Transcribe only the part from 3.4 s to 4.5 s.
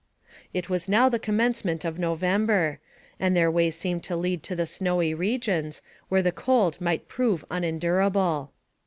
way seemed to lead